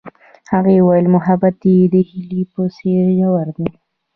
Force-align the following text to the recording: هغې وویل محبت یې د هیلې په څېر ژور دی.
هغې 0.51 0.75
وویل 0.79 1.07
محبت 1.15 1.57
یې 1.73 1.79
د 1.93 1.95
هیلې 2.09 2.41
په 2.51 2.61
څېر 2.75 3.05
ژور 3.17 3.47
دی. 3.57 3.69